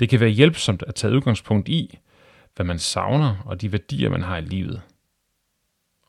Det 0.00 0.08
kan 0.08 0.20
være 0.20 0.28
hjælpsomt 0.28 0.82
at 0.86 0.94
tage 0.94 1.14
udgangspunkt 1.14 1.68
i, 1.68 1.98
hvad 2.56 2.66
man 2.66 2.78
savner 2.78 3.36
og 3.44 3.60
de 3.60 3.72
værdier, 3.72 4.10
man 4.10 4.22
har 4.22 4.36
i 4.36 4.40
livet. 4.40 4.82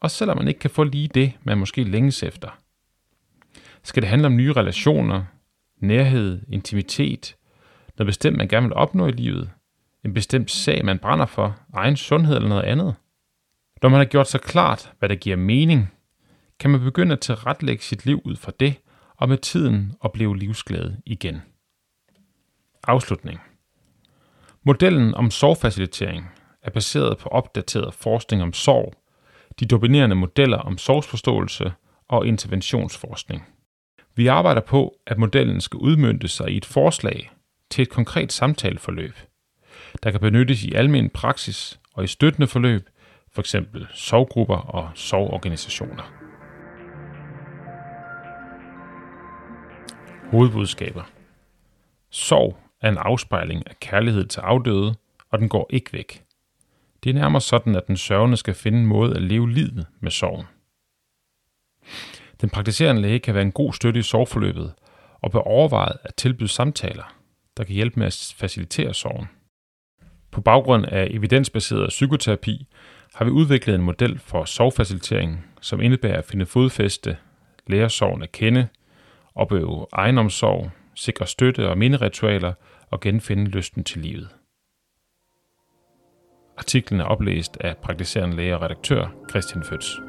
Også 0.01 0.17
selvom 0.17 0.38
man 0.38 0.47
ikke 0.47 0.59
kan 0.59 0.69
få 0.69 0.83
lige 0.83 1.07
det, 1.07 1.33
man 1.43 1.57
måske 1.57 1.83
længes 1.83 2.23
efter. 2.23 2.59
Skal 3.83 4.01
det 4.01 4.09
handle 4.09 4.27
om 4.27 4.35
nye 4.35 4.53
relationer, 4.53 5.25
nærhed, 5.81 6.41
intimitet, 6.49 7.35
noget 7.97 8.07
bestemt, 8.07 8.38
man 8.38 8.47
gerne 8.47 8.67
vil 8.67 8.73
opnå 8.73 9.07
i 9.07 9.12
livet, 9.12 9.49
en 10.05 10.13
bestemt 10.13 10.51
sag, 10.51 10.85
man 10.85 10.99
brænder 10.99 11.25
for, 11.25 11.59
egen 11.73 11.97
sundhed 11.97 12.35
eller 12.35 12.49
noget 12.49 12.63
andet. 12.63 12.95
Når 13.81 13.89
man 13.89 13.97
har 13.97 14.05
gjort 14.05 14.27
sig 14.27 14.41
klart, 14.41 14.93
hvad 14.99 15.09
der 15.09 15.15
giver 15.15 15.35
mening, 15.35 15.93
kan 16.59 16.69
man 16.69 16.79
begynde 16.79 17.13
at 17.13 17.19
tilrettelægge 17.19 17.83
sit 17.83 18.05
liv 18.05 18.21
ud 18.25 18.35
fra 18.35 18.51
det, 18.59 18.75
og 19.17 19.29
med 19.29 19.38
tiden 19.38 19.93
opleve 19.99 20.38
livsglæde 20.38 21.01
igen. 21.05 21.41
Afslutning. 22.83 23.39
Modellen 24.63 25.15
om 25.15 25.31
sorgfacilitering 25.31 26.31
er 26.62 26.69
baseret 26.69 27.17
på 27.17 27.29
opdateret 27.29 27.93
forskning 27.93 28.41
om 28.41 28.53
sorg, 28.53 28.93
de 29.59 29.65
dominerende 29.65 30.15
modeller 30.15 30.57
om 30.57 30.77
sorgsforståelse 30.77 31.73
og 32.07 32.27
interventionsforskning. 32.27 33.47
Vi 34.15 34.27
arbejder 34.27 34.61
på, 34.61 34.95
at 35.07 35.17
modellen 35.17 35.61
skal 35.61 35.77
udmyndte 35.77 36.27
sig 36.27 36.49
i 36.49 36.57
et 36.57 36.65
forslag 36.65 37.31
til 37.69 37.81
et 37.81 37.89
konkret 37.89 38.33
samtaleforløb, 38.33 39.13
der 40.03 40.11
kan 40.11 40.19
benyttes 40.19 40.63
i 40.63 40.73
almen 40.73 41.09
praksis 41.09 41.79
og 41.93 42.03
i 42.03 42.07
støttende 42.07 42.47
forløb, 42.47 42.89
f.eks. 43.31 43.55
sovgrupper 43.93 44.55
og 44.57 44.89
sovorganisationer. 44.95 46.13
Hovedbudskaber 50.31 51.03
Sorg 52.09 52.57
er 52.81 52.89
en 52.89 52.97
afspejling 52.97 53.63
af 53.67 53.79
kærlighed 53.79 54.25
til 54.25 54.39
afdøde, 54.39 54.95
og 55.31 55.39
den 55.39 55.49
går 55.49 55.67
ikke 55.69 55.93
væk. 55.93 56.23
Det 57.03 57.09
er 57.09 57.13
nærmere 57.13 57.41
sådan, 57.41 57.75
at 57.75 57.88
den 57.88 57.97
sørgende 57.97 58.38
skal 58.38 58.53
finde 58.53 58.79
en 58.79 58.85
måde 58.85 59.15
at 59.15 59.21
leve 59.21 59.51
livet 59.51 59.88
med 59.99 60.12
sorgen. 60.12 60.45
Den 62.41 62.49
praktiserende 62.49 63.01
læge 63.01 63.19
kan 63.19 63.33
være 63.33 63.43
en 63.43 63.51
god 63.51 63.73
støtte 63.73 63.99
i 63.99 64.03
sorgforløbet 64.03 64.73
og 65.21 65.31
bør 65.31 65.39
overveje 65.39 65.93
at 66.03 66.15
tilbyde 66.15 66.49
samtaler, 66.49 67.15
der 67.57 67.63
kan 67.63 67.75
hjælpe 67.75 67.99
med 67.99 68.07
at 68.07 68.33
facilitere 68.38 68.93
sorgen. 68.93 69.27
På 70.31 70.41
baggrund 70.41 70.85
af 70.85 71.07
evidensbaseret 71.12 71.89
psykoterapi 71.89 72.67
har 73.13 73.25
vi 73.25 73.31
udviklet 73.31 73.75
en 73.75 73.81
model 73.81 74.19
for 74.19 74.45
sorgfacilitering, 74.45 75.45
som 75.62 75.81
indebærer 75.81 76.17
at 76.17 76.25
finde 76.25 76.45
fodfæste, 76.45 77.17
lære 77.67 77.89
sorgen 77.89 78.23
at 78.23 78.31
kende, 78.31 78.67
opøve 79.35 79.85
egenomsorg, 79.91 80.71
sikre 80.95 81.27
støtte 81.27 81.69
og 81.69 81.77
minderitualer 81.77 82.53
og 82.89 82.99
genfinde 82.99 83.45
lysten 83.45 83.83
til 83.83 84.01
livet. 84.01 84.29
Artiklen 86.59 86.99
er 87.01 87.05
oplæst 87.05 87.57
af 87.61 87.77
praktiserende 87.77 88.35
læge 88.35 88.55
og 88.55 88.61
redaktør 88.61 89.13
Christian 89.29 89.63
Føds. 89.63 89.99